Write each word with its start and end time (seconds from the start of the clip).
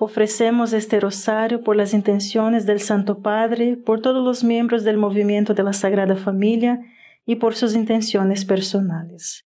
Ofrecemos 0.00 0.72
este 0.72 0.98
rosario 0.98 1.62
por 1.62 1.76
las 1.76 1.94
intenciones 1.94 2.66
del 2.66 2.80
Santo 2.80 3.22
Padre, 3.22 3.76
por 3.76 4.02
todos 4.02 4.24
los 4.24 4.42
miembros 4.42 4.82
del 4.82 4.96
movimiento 4.96 5.54
de 5.54 5.62
la 5.62 5.72
Sagrada 5.72 6.16
Familia 6.16 6.80
y 7.24 7.36
por 7.36 7.54
sus 7.54 7.74
intenciones 7.74 8.44
personales. 8.44 9.44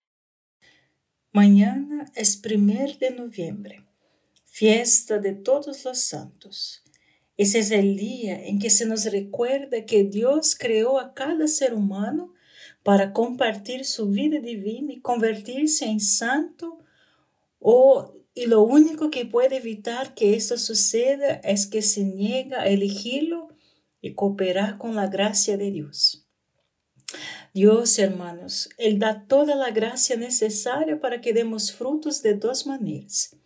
Mañana 1.32 2.06
es 2.14 2.38
primer 2.38 2.98
de 2.98 3.10
noviembre, 3.10 3.84
fiesta 4.46 5.18
de 5.18 5.34
todos 5.34 5.84
los 5.84 5.98
santos. 5.98 6.82
Ese 7.36 7.60
es 7.60 7.70
el 7.70 7.96
día 7.96 8.44
en 8.46 8.58
que 8.58 8.70
se 8.70 8.86
nos 8.86 9.04
recuerda 9.04 9.84
que 9.84 10.02
Dios 10.02 10.56
creó 10.58 10.98
a 10.98 11.12
cada 11.12 11.46
ser 11.46 11.74
humano 11.74 12.32
para 12.82 13.12
compartir 13.12 13.84
su 13.84 14.08
vida 14.08 14.40
divina 14.40 14.94
y 14.94 15.00
convertirse 15.00 15.84
en 15.84 16.00
santo 16.00 16.78
o 17.60 18.14
y 18.38 18.46
lo 18.46 18.62
único 18.62 19.10
que 19.10 19.26
puede 19.26 19.56
evitar 19.56 20.14
que 20.14 20.36
esto 20.36 20.58
suceda 20.58 21.40
es 21.42 21.66
que 21.66 21.82
se 21.82 22.04
niega 22.04 22.60
a 22.62 22.68
elegirlo 22.68 23.48
y 24.00 24.14
cooperar 24.14 24.78
con 24.78 24.94
la 24.94 25.08
gracia 25.08 25.56
de 25.56 25.72
Dios. 25.72 26.24
Dios, 27.52 27.98
hermanos, 27.98 28.68
Él 28.78 29.00
da 29.00 29.26
toda 29.26 29.56
la 29.56 29.72
gracia 29.72 30.14
necesaria 30.14 31.00
para 31.00 31.20
que 31.20 31.32
demos 31.32 31.72
frutos 31.72 32.22
de 32.22 32.34
dos 32.34 32.64
maneras. 32.64 33.36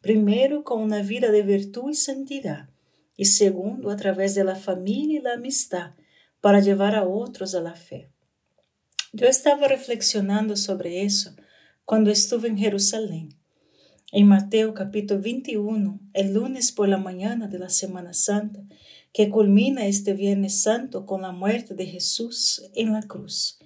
Primero, 0.00 0.64
con 0.64 0.82
una 0.82 1.02
vida 1.02 1.30
de 1.30 1.42
virtud 1.42 1.90
y 1.92 1.94
santidad. 1.94 2.70
Y 3.16 3.26
segundo, 3.26 3.88
a 3.88 3.96
través 3.96 4.34
de 4.34 4.42
la 4.42 4.56
familia 4.56 5.20
y 5.20 5.22
la 5.22 5.34
amistad, 5.34 5.92
para 6.40 6.58
llevar 6.58 6.96
a 6.96 7.06
otros 7.06 7.54
a 7.54 7.60
la 7.60 7.76
fe. 7.76 8.10
Yo 9.12 9.28
estaba 9.28 9.68
reflexionando 9.68 10.56
sobre 10.56 11.04
eso 11.04 11.36
cuando 11.84 12.10
estuve 12.10 12.48
en 12.48 12.58
Jerusalén. 12.58 13.43
En 14.16 14.28
Mateo 14.28 14.74
capítulo 14.74 15.20
21, 15.20 15.98
el 16.12 16.34
lunes 16.34 16.70
por 16.70 16.88
la 16.88 16.98
mañana 16.98 17.48
de 17.48 17.58
la 17.58 17.68
Semana 17.68 18.12
Santa, 18.12 18.60
que 19.12 19.28
culmina 19.28 19.86
este 19.86 20.12
Viernes 20.14 20.62
Santo 20.62 21.04
con 21.04 21.22
la 21.22 21.32
muerte 21.32 21.74
de 21.74 21.84
Jesús 21.84 22.62
en 22.76 22.92
la 22.92 23.02
cruz. 23.02 23.58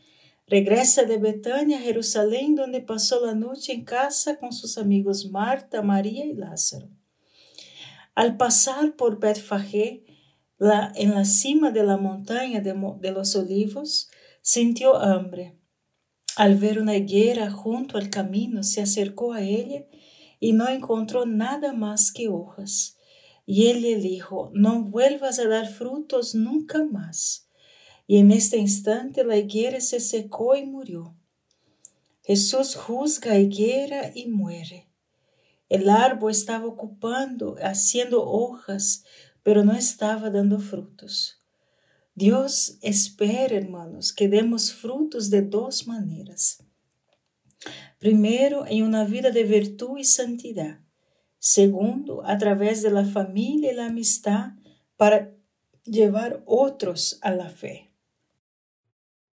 Regresa 0.46 1.02
de 1.02 1.18
Betania 1.18 1.77
a 1.77 1.82
Jerusalén, 1.82 2.55
donde 2.55 2.80
pasó 2.80 3.27
la 3.27 3.34
noche 3.34 3.74
en 3.74 3.84
casa 3.84 4.38
con 4.38 4.55
sus 4.55 4.78
amigos 4.78 5.30
Marta, 5.30 5.82
María 5.82 6.24
y 6.24 6.32
Lázaro. 6.32 6.88
Al 8.14 8.38
pasar 8.38 8.96
por 8.96 9.20
Betfagé, 9.20 10.06
en 10.94 11.10
la 11.10 11.27
cima 11.27 11.72
de 11.72 11.83
la 11.83 11.98
montaña 11.98 12.62
de, 12.62 12.74
de 13.00 13.10
los 13.12 13.36
olivos, 13.36 14.08
sintió 14.40 14.96
hambre. 14.96 15.58
Al 16.36 16.55
ver 16.55 16.80
una 16.80 16.96
higuera 16.96 17.50
junto 17.50 17.98
al 17.98 18.08
camino, 18.08 18.62
se 18.62 18.80
acercó 18.80 19.34
a 19.34 19.42
ella 19.42 19.84
y 20.41 20.53
no 20.53 20.69
encontró 20.69 21.27
nada 21.27 21.72
más 21.72 22.12
que 22.12 22.28
hojas. 22.28 22.97
Y 23.47 23.69
él 23.69 23.83
le 23.83 23.97
dijo, 23.97 24.50
no 24.55 24.83
vuelvas 24.83 25.39
a 25.39 25.48
dar 25.48 25.69
frutos 25.69 26.34
nunca 26.34 26.84
más. 26.84 27.48
Y 28.06 28.19
en 28.19 28.30
este 28.30 28.58
instante 28.58 29.25
la 29.25 29.36
higuera 29.36 29.80
se 29.80 30.00
secó 30.00 30.56
y 30.56 30.64
murió. 30.64 31.14
Jesús 32.22 32.75
juzga 32.75 33.39
higuera 33.39 34.12
y 34.14 34.27
muere. 34.27 34.89
El 35.69 35.89
árbol 35.89 36.30
estaba 36.30 36.67
ocupando, 36.67 37.57
haciendo 37.62 38.23
hojas, 38.23 39.05
pero 39.42 39.64
no 39.64 39.73
estaba 39.73 40.30
dando 40.30 40.58
frutos. 40.58 41.39
Dios 42.14 42.79
espera, 42.83 43.57
hermanos, 43.57 44.12
que 44.12 44.29
demos 44.29 44.73
frutos 44.73 45.30
de 45.30 45.42
dos 45.42 45.86
maneras. 45.86 46.58
Primero, 47.98 48.64
en 48.67 48.84
una 48.84 49.05
vida 49.05 49.30
de 49.30 49.45
virtud 49.45 49.98
y 49.98 50.05
santidad. 50.05 50.79
Segundo, 51.39 52.24
a 52.24 52.39
través 52.39 52.83
de 52.83 52.90
la 52.90 53.05
familia 53.05 53.73
y 53.73 53.77
la 53.77 53.86
amistad 53.86 54.52
para 54.96 55.30
llevar 55.84 56.42
otros 56.46 57.18
a 57.23 57.30
la 57.30 57.48
fe. 57.48 57.90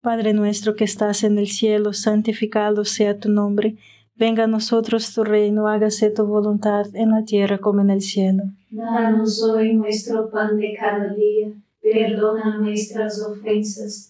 Padre 0.01 0.33
nuestro 0.33 0.77
que 0.77 0.85
estás 0.85 1.25
en 1.25 1.39
el 1.39 1.49
cielo, 1.49 1.93
santificado 1.93 2.85
sea 2.87 3.19
tu 3.19 3.29
nombre. 3.29 3.77
Venga 4.17 4.45
a 4.45 4.47
nosotros 4.47 5.13
tu 5.15 5.25
reino, 5.25 5.69
hágase 5.69 6.11
tu 6.11 6.25
voluntad 6.25 6.87
en 6.95 7.11
la 7.11 7.25
tierra 7.25 7.59
como 7.59 7.83
en 7.83 7.91
el 7.91 8.01
cielo. 8.01 8.45
Danos 8.71 9.43
hoy 9.43 9.75
nuestro 9.75 10.31
pan 10.31 10.57
de 10.57 10.75
cada 10.79 11.13
día, 11.13 11.53
perdona 11.83 12.59
nuestras 12.59 13.21
ofensas 13.23 14.10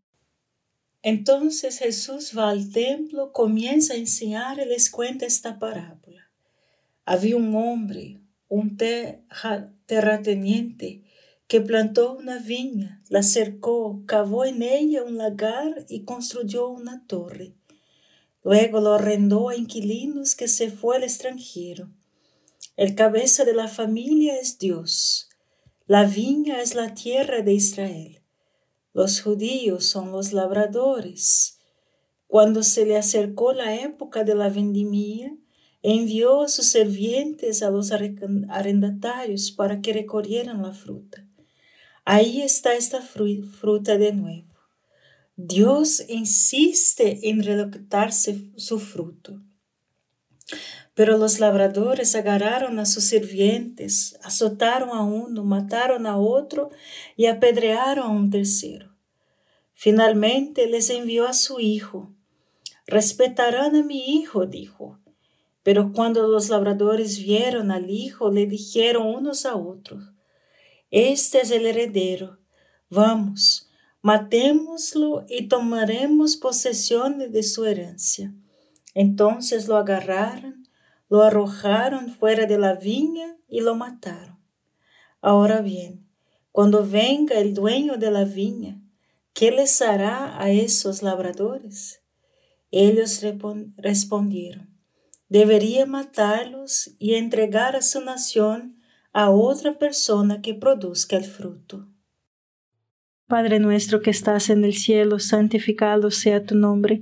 Entonces 1.03 1.79
Jesús 1.79 2.33
va 2.37 2.49
al 2.49 2.71
templo, 2.71 3.31
comienza 3.31 3.93
a 3.93 3.97
enseñar 3.97 4.59
y 4.59 4.65
les 4.65 4.91
cuenta 4.91 5.25
esta 5.25 5.57
parábola. 5.57 6.29
Había 7.05 7.37
un 7.37 7.55
hombre, 7.55 8.19
un 8.47 8.77
terrateniente, 9.85 11.03
que 11.47 11.59
plantó 11.59 12.13
una 12.13 12.37
viña, 12.37 13.01
la 13.09 13.23
cercó, 13.23 14.03
cavó 14.05 14.45
en 14.45 14.61
ella 14.61 15.03
un 15.03 15.17
lagar 15.17 15.85
y 15.89 16.05
construyó 16.05 16.69
una 16.69 17.05
torre. 17.07 17.55
Luego 18.43 18.79
lo 18.79 18.93
arrendó 18.93 19.49
a 19.49 19.57
inquilinos 19.57 20.35
que 20.35 20.47
se 20.47 20.71
fue 20.71 20.95
al 20.95 21.03
extranjero. 21.03 21.89
El 22.77 22.95
cabeza 22.95 23.43
de 23.43 23.53
la 23.53 23.67
familia 23.67 24.39
es 24.39 24.59
Dios. 24.59 25.29
La 25.87 26.05
viña 26.05 26.61
es 26.61 26.73
la 26.73 26.93
tierra 26.93 27.41
de 27.41 27.53
Israel. 27.53 28.20
Los 28.93 29.21
judíos 29.21 29.85
son 29.85 30.11
los 30.11 30.33
labradores. 30.33 31.59
Cuando 32.27 32.63
se 32.63 32.85
le 32.85 32.97
acercó 32.97 33.53
la 33.53 33.75
época 33.75 34.23
de 34.23 34.35
la 34.35 34.49
vendimia, 34.49 35.35
envió 35.81 36.43
a 36.43 36.47
sus 36.47 36.67
servientes 36.67 37.63
a 37.63 37.69
los 37.69 37.91
arrendatarios 37.91 39.51
para 39.51 39.81
que 39.81 39.93
recorrieran 39.93 40.61
la 40.61 40.73
fruta. 40.73 41.25
Ahí 42.05 42.41
está 42.41 42.75
esta 42.75 43.01
fruta 43.01 43.97
de 43.97 44.13
nuevo. 44.13 44.47
Dios 45.35 46.03
insiste 46.07 47.29
en 47.29 47.43
recolectarse 47.43 48.51
su 48.55 48.79
fruto. 48.79 49.41
Pero 50.93 51.17
los 51.17 51.39
labradores 51.39 52.15
agarraron 52.15 52.77
a 52.79 52.85
sus 52.85 53.05
sirvientes, 53.05 54.17
azotaron 54.23 54.89
a 54.89 55.03
uno, 55.03 55.43
mataron 55.43 56.05
a 56.05 56.17
otro 56.17 56.69
y 57.15 57.27
apedrearon 57.27 58.05
a 58.05 58.09
un 58.09 58.29
tercero. 58.29 58.91
Finalmente 59.73 60.67
les 60.67 60.89
envió 60.89 61.27
a 61.27 61.33
su 61.33 61.59
hijo. 61.59 62.13
Respetarán 62.85 63.75
a 63.75 63.83
mi 63.83 64.17
hijo, 64.17 64.45
dijo. 64.45 64.99
Pero 65.63 65.93
cuando 65.93 66.27
los 66.27 66.49
labradores 66.49 67.19
vieron 67.19 67.71
al 67.71 67.89
hijo, 67.89 68.31
le 68.31 68.45
dijeron 68.45 69.07
unos 69.07 69.45
a 69.45 69.55
otros, 69.55 70.03
Este 70.89 71.41
es 71.41 71.51
el 71.51 71.65
heredero, 71.67 72.39
vamos, 72.89 73.69
matémoslo 74.01 75.25
y 75.29 75.47
tomaremos 75.47 76.35
posesión 76.37 77.31
de 77.31 77.43
su 77.43 77.65
herencia. 77.65 78.33
Entonces 78.93 79.67
lo 79.67 79.77
agarraron 79.77 80.60
lo 81.11 81.23
arrojaron 81.23 82.09
fuera 82.09 82.45
de 82.45 82.57
la 82.57 82.73
viña 82.75 83.35
y 83.49 83.59
lo 83.59 83.75
mataron. 83.75 84.39
Ahora 85.19 85.59
bien, 85.61 86.07
cuando 86.53 86.87
venga 86.87 87.37
el 87.37 87.53
dueño 87.53 87.97
de 87.97 88.09
la 88.11 88.23
viña, 88.23 88.81
¿qué 89.33 89.51
les 89.51 89.81
hará 89.81 90.41
a 90.41 90.51
esos 90.51 91.03
labradores? 91.03 92.01
Ellos 92.71 93.21
respondieron, 93.75 94.69
debería 95.27 95.85
matarlos 95.85 96.95
y 96.97 97.15
entregar 97.15 97.75
a 97.75 97.81
su 97.81 97.99
nación 97.99 98.77
a 99.11 99.31
otra 99.31 99.77
persona 99.77 100.41
que 100.41 100.53
produzca 100.53 101.17
el 101.17 101.25
fruto. 101.25 101.89
Padre 103.27 103.59
nuestro 103.59 104.01
que 104.01 104.11
estás 104.11 104.49
en 104.49 104.63
el 104.63 104.75
cielo, 104.75 105.19
santificado 105.19 106.09
sea 106.09 106.45
tu 106.45 106.55
nombre 106.55 107.01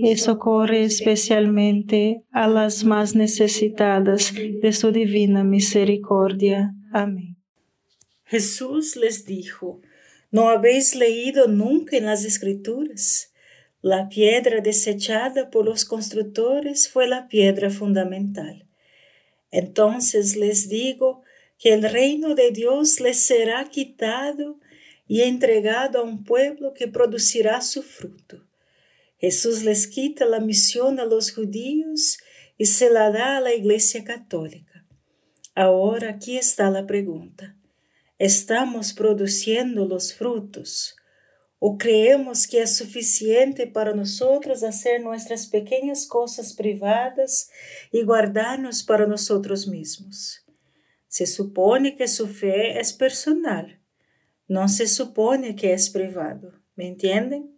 y 0.00 0.16
socorre 0.16 0.84
especialmente 0.84 2.22
a 2.30 2.46
las 2.46 2.84
más 2.84 3.16
necesitadas 3.16 4.32
de 4.34 4.72
su 4.72 4.92
divina 4.92 5.42
misericordia. 5.42 6.72
Amén. 6.92 7.36
Jesús 8.24 8.94
les 8.94 9.24
dijo, 9.24 9.80
¿no 10.30 10.50
habéis 10.50 10.94
leído 10.94 11.48
nunca 11.48 11.96
en 11.96 12.06
las 12.06 12.24
escrituras? 12.24 13.32
La 13.82 14.08
piedra 14.08 14.60
desechada 14.60 15.50
por 15.50 15.64
los 15.64 15.84
constructores 15.84 16.88
fue 16.88 17.08
la 17.08 17.26
piedra 17.26 17.70
fundamental. 17.70 18.66
Entonces 19.50 20.36
les 20.36 20.68
digo 20.68 21.22
que 21.58 21.74
el 21.74 21.82
reino 21.82 22.34
de 22.34 22.52
Dios 22.52 23.00
les 23.00 23.18
será 23.18 23.64
quitado 23.64 24.60
y 25.08 25.22
entregado 25.22 26.00
a 26.00 26.02
un 26.02 26.22
pueblo 26.22 26.72
que 26.74 26.86
producirá 26.86 27.60
su 27.62 27.82
fruto. 27.82 28.47
Jesús 29.18 29.64
les 29.64 29.88
quita 29.88 30.24
la 30.24 30.40
misión 30.40 31.00
a 31.00 31.04
los 31.04 31.32
judíos 31.32 32.18
y 32.56 32.66
se 32.66 32.88
la 32.88 33.10
da 33.10 33.36
a 33.36 33.40
la 33.40 33.52
Iglesia 33.52 34.04
Católica. 34.04 34.86
Ahora 35.54 36.10
aquí 36.10 36.36
está 36.38 36.70
la 36.70 36.86
pregunta. 36.86 37.56
¿Estamos 38.18 38.92
produciendo 38.92 39.86
los 39.86 40.14
frutos? 40.14 40.94
¿O 41.58 41.76
creemos 41.76 42.46
que 42.46 42.62
es 42.62 42.76
suficiente 42.76 43.66
para 43.66 43.92
nosotros 43.92 44.62
hacer 44.62 45.02
nuestras 45.02 45.48
pequeñas 45.48 46.06
cosas 46.06 46.52
privadas 46.52 47.50
y 47.90 48.02
guardarnos 48.02 48.84
para 48.84 49.06
nosotros 49.06 49.66
mismos? 49.66 50.44
Se 51.08 51.26
supone 51.26 51.96
que 51.96 52.06
su 52.06 52.28
fe 52.28 52.78
es 52.78 52.92
personal, 52.92 53.80
no 54.46 54.68
se 54.68 54.86
supone 54.86 55.56
que 55.56 55.72
es 55.72 55.90
privado. 55.90 56.52
¿Me 56.76 56.86
entienden? 56.86 57.57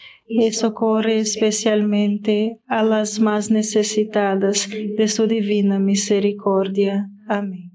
y 0.33 0.53
socorre 0.53 1.19
especialmente 1.19 2.59
a 2.67 2.83
las 2.83 3.19
más 3.19 3.51
necesitadas 3.51 4.69
de 4.69 5.07
su 5.07 5.27
divina 5.27 5.77
misericordia. 5.77 7.09
Amén. 7.27 7.71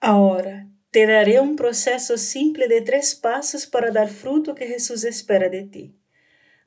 Ahora 0.00 0.68
te 0.90 1.06
daré 1.06 1.40
un 1.40 1.56
proceso 1.56 2.16
simple 2.16 2.68
de 2.68 2.80
tres 2.80 3.14
pasos 3.14 3.66
para 3.66 3.90
dar 3.90 4.08
fruto 4.08 4.54
que 4.54 4.66
Jesús 4.66 5.04
espera 5.04 5.50
de 5.50 5.64
ti. 5.64 5.94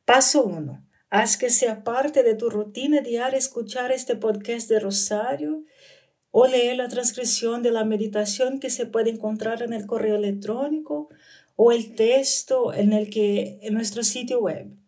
Paso 0.06 0.44
1. 0.44 0.86
Haz 1.10 1.38
que 1.38 1.50
sea 1.50 1.84
parte 1.84 2.22
de 2.22 2.36
tu 2.36 2.50
rutina 2.50 3.02
diaria 3.02 3.40
escuchar 3.40 3.92
este 3.92 4.16
podcast 4.16 4.70
de 4.70 4.80
Rosario 4.80 5.64
o 6.30 6.48
leer 6.48 6.78
la 6.78 6.88
transcripción 6.88 7.64
de 7.64 7.72
la 7.72 7.84
meditación 7.84 8.60
que 8.60 8.70
se 8.70 8.86
puede 8.86 9.10
encontrar 9.10 9.64
en 9.64 9.74
el 9.74 9.86
correo 9.86 10.16
electrónico 10.16 11.10
o 11.56 11.72
el 11.72 11.96
texto 11.96 12.74
en, 12.74 12.94
el 12.94 13.10
que, 13.10 13.60
en 13.62 13.74
nuestro 13.74 14.04
sitio 14.04 14.40
web. 14.40 14.81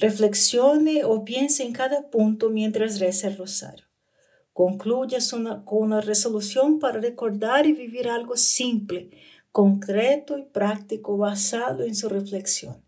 Reflexione 0.00 1.04
o 1.04 1.24
piense 1.24 1.64
en 1.64 1.72
cada 1.72 2.08
punto 2.08 2.50
mientras 2.50 3.00
reza 3.00 3.26
el 3.26 3.36
rosario. 3.36 3.84
Concluyas 4.52 5.28
con 5.30 5.82
una 5.82 6.00
resolución 6.00 6.78
para 6.78 7.00
recordar 7.00 7.66
y 7.66 7.72
vivir 7.72 8.08
algo 8.08 8.36
simple, 8.36 9.10
concreto 9.50 10.38
y 10.38 10.44
práctico 10.44 11.16
basado 11.16 11.82
en 11.82 11.96
su 11.96 12.08
reflexión. 12.08 12.80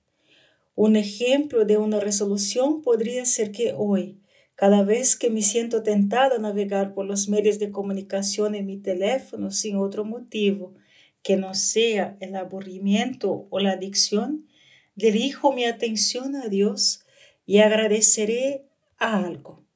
Un 0.76 0.94
ejemplo 0.94 1.64
de 1.64 1.78
una 1.78 1.98
resolución 1.98 2.80
podría 2.80 3.24
ser 3.24 3.50
que 3.50 3.74
hoy, 3.76 4.20
cada 4.54 4.84
vez 4.84 5.16
que 5.16 5.30
me 5.30 5.42
siento 5.42 5.82
tentada 5.82 6.36
a 6.36 6.38
navegar 6.38 6.94
por 6.94 7.06
los 7.06 7.28
medios 7.28 7.58
de 7.58 7.72
comunicación 7.72 8.54
en 8.54 8.66
mi 8.66 8.76
teléfono 8.76 9.50
sin 9.50 9.74
otro 9.76 10.04
motivo 10.04 10.74
que 11.22 11.36
no 11.36 11.54
sea 11.54 12.16
el 12.20 12.36
aburrimiento 12.36 13.48
o 13.50 13.58
la 13.58 13.72
adicción, 13.72 14.46
dirijo 14.94 15.52
mi 15.52 15.64
atención 15.64 16.36
a 16.36 16.48
Dios 16.48 17.04
y 17.50 17.58
agradeceré 17.58 18.64
a 18.96 19.24
algo. 19.26 19.66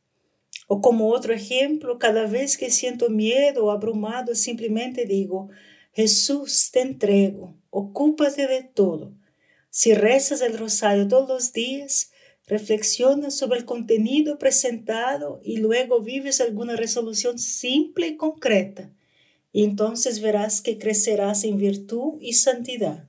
O 0.69 0.81
como 0.81 1.09
otro 1.09 1.35
ejemplo, 1.35 1.99
cada 1.99 2.25
vez 2.29 2.57
que 2.57 2.71
siento 2.71 3.11
miedo 3.11 3.65
o 3.65 3.73
abrumado, 3.73 4.37
simplemente 4.37 5.07
digo, 5.07 5.49
Jesús, 5.93 6.71
te 6.71 6.83
entrego, 6.83 7.57
ocúpate 7.71 8.47
de 8.47 8.63
todo. 8.63 9.13
Si 9.71 9.93
rezas 9.93 10.41
el 10.41 10.57
rosario 10.57 11.09
todos 11.09 11.29
los 11.29 11.53
días, 11.53 12.13
reflexiona 12.47 13.33
sobre 13.33 13.59
el 13.59 13.65
contenido 13.65 14.39
presentado 14.39 15.41
y 15.43 15.57
luego 15.57 16.01
vives 16.01 16.41
alguna 16.41 16.77
resolución 16.77 17.41
simple 17.41 18.07
y 18.07 18.17
concreta. 18.17 18.93
Y 19.51 19.65
entonces 19.65 20.21
verás 20.21 20.63
que 20.63 20.79
crecerás 20.79 21.43
en 21.43 21.59
virtud 21.59 22.19
y 22.21 22.35
santidad. 22.35 23.09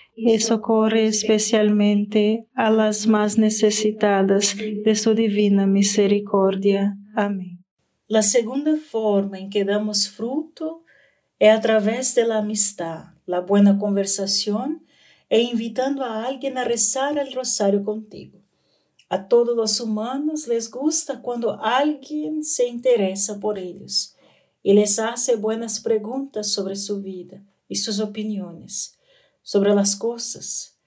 y 0.23 0.39
socorre 0.39 1.07
especialmente 1.07 2.47
a 2.53 2.69
las 2.69 3.07
más 3.07 3.39
necesitadas 3.39 4.55
de 4.55 4.95
su 4.95 5.15
divina 5.15 5.65
misericordia. 5.65 6.95
Amén. 7.15 7.63
La 8.07 8.21
segunda 8.21 8.75
forma 8.75 9.39
en 9.39 9.49
que 9.49 9.65
damos 9.65 10.09
fruto 10.09 10.83
es 11.39 11.49
a 11.49 11.59
través 11.59 12.13
de 12.13 12.27
la 12.27 12.37
amistad, 12.37 13.05
la 13.25 13.39
buena 13.39 13.79
conversación 13.79 14.85
e 15.27 15.41
invitando 15.41 16.03
a 16.03 16.25
alguien 16.25 16.57
a 16.59 16.65
rezar 16.65 17.17
el 17.17 17.33
rosario 17.33 17.83
contigo. 17.83 18.37
A 19.09 19.27
todos 19.27 19.57
los 19.57 19.79
humanos 19.81 20.47
les 20.47 20.69
gusta 20.69 21.21
cuando 21.21 21.59
alguien 21.59 22.43
se 22.43 22.67
interesa 22.67 23.39
por 23.39 23.57
ellos 23.57 24.15
y 24.61 24.73
les 24.73 24.99
hace 24.99 25.35
buenas 25.35 25.79
preguntas 25.79 26.51
sobre 26.51 26.75
su 26.75 27.01
vida 27.01 27.43
y 27.67 27.77
sus 27.77 27.99
opiniones 27.99 28.99
sobre 29.41 29.73
las 29.73 29.95
cosas. 29.95 30.77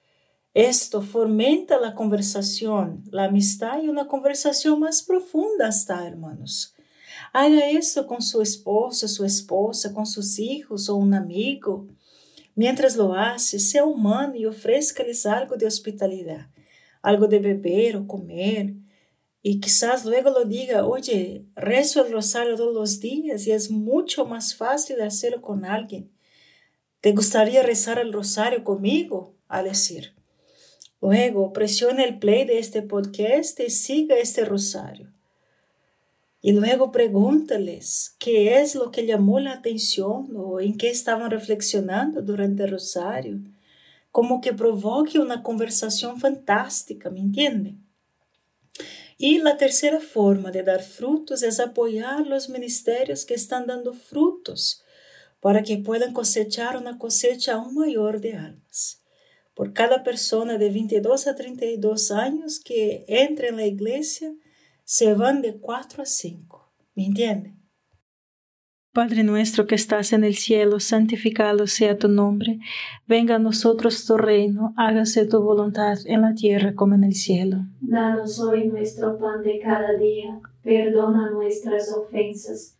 Esto 0.53 1.01
fomenta 1.01 1.77
la 1.77 1.95
conversación, 1.95 3.03
la 3.11 3.25
amistad 3.25 3.83
y 3.83 3.89
una 3.89 4.07
conversación 4.07 4.79
más 4.79 5.03
profunda 5.03 5.67
hasta, 5.67 6.07
hermanos. 6.07 6.73
Haga 7.33 7.69
esto 7.69 8.07
con 8.07 8.21
su 8.21 8.41
esposo, 8.41 9.09
su 9.09 9.25
esposa, 9.25 9.93
con 9.93 10.05
sus 10.05 10.39
hijos 10.39 10.87
o 10.87 10.95
un 10.95 11.13
amigo. 11.13 11.87
Mientras 12.55 12.95
lo 12.95 13.13
hace, 13.13 13.59
sea 13.59 13.83
humano 13.83 14.35
y 14.35 14.45
ofrézcales 14.45 15.25
algo 15.25 15.57
de 15.57 15.67
hospitalidad, 15.67 16.47
algo 17.01 17.27
de 17.27 17.39
beber 17.39 17.97
o 17.97 18.07
comer. 18.07 18.75
Y 19.41 19.59
quizás 19.59 20.05
luego 20.05 20.29
lo 20.29 20.45
diga, 20.45 20.85
oye, 20.85 21.45
rezo 21.55 22.05
el 22.05 22.13
rosario 22.13 22.55
todos 22.55 22.73
los 22.73 23.01
días 23.01 23.45
y 23.45 23.51
es 23.51 23.69
mucho 23.69 24.25
más 24.25 24.55
fácil 24.55 25.01
hacerlo 25.01 25.41
con 25.41 25.65
alguien. 25.65 26.14
¿Te 27.05 27.11
gustaría 27.11 27.61
rezar 27.61 27.99
el 27.99 28.11
rosario 28.11 28.63
conmigo? 28.63 29.35
A 29.47 29.61
decir. 29.61 30.15
Luego, 31.03 31.53
presione 31.53 32.03
el 32.03 32.17
play 32.17 32.45
de 32.45 32.57
este 32.57 32.81
podcast 32.81 33.59
y 33.59 33.69
siga 33.69 34.17
este 34.17 34.43
rosario. 34.43 35.13
Y 36.41 36.53
luego 36.53 36.91
pregúntales 36.91 38.15
qué 38.17 38.59
es 38.59 38.73
lo 38.73 38.89
que 38.89 39.05
llamó 39.05 39.39
la 39.39 39.51
atención 39.51 40.35
o 40.35 40.59
en 40.59 40.79
qué 40.79 40.89
estaban 40.89 41.29
reflexionando 41.29 42.23
durante 42.23 42.63
el 42.63 42.71
rosario. 42.71 43.37
Como 44.11 44.41
que 44.41 44.53
provoque 44.53 45.19
una 45.19 45.43
conversación 45.43 46.19
fantástica, 46.19 47.11
¿me 47.11 47.19
entiende? 47.19 47.75
Y 49.19 49.37
la 49.37 49.57
tercera 49.57 49.99
forma 49.99 50.49
de 50.49 50.63
dar 50.63 50.81
frutos 50.81 51.43
es 51.43 51.59
apoyar 51.59 52.25
los 52.25 52.49
ministerios 52.49 53.25
que 53.25 53.35
están 53.35 53.67
dando 53.67 53.93
frutos 53.93 54.81
para 55.45 55.61
que 55.61 55.77
puedan 55.77 56.11
cosechar 56.11 56.75
una 56.75 56.97
cosecha 56.97 57.53
aún 57.53 57.75
mayor 57.75 58.19
de 58.19 58.33
almas. 58.33 59.05
Por 59.53 59.73
cada 59.73 60.01
persona 60.01 60.57
de 60.57 60.71
22 60.71 61.27
a 61.27 61.35
32 61.35 62.09
años 62.09 62.59
que 62.59 63.05
entra 63.07 63.49
en 63.49 63.57
la 63.57 63.67
iglesia, 63.67 64.33
se 64.85 65.13
van 65.13 65.43
de 65.43 65.57
4 65.59 66.01
a 66.01 66.05
5. 66.07 66.73
¿Me 66.95 67.05
entienden? 67.05 67.61
Padre 68.91 69.23
nuestro 69.23 69.67
que 69.67 69.75
estás 69.75 70.13
en 70.13 70.23
el 70.23 70.33
cielo, 70.33 70.79
santificado 70.79 71.67
sea 71.67 71.95
tu 71.95 72.07
nombre. 72.07 72.57
Venga 73.05 73.35
a 73.35 73.39
nosotros 73.39 74.03
tu 74.07 74.17
reino, 74.17 74.73
hágase 74.77 75.27
tu 75.27 75.43
voluntad 75.43 75.99
en 76.05 76.21
la 76.21 76.33
tierra 76.33 76.73
como 76.73 76.95
en 76.95 77.03
el 77.03 77.13
cielo. 77.13 77.57
Danos 77.81 78.39
hoy 78.39 78.67
nuestro 78.67 79.19
pan 79.19 79.43
de 79.43 79.59
cada 79.59 79.95
día, 79.95 80.41
perdona 80.63 81.29
nuestras 81.29 81.93
ofensas 81.95 82.79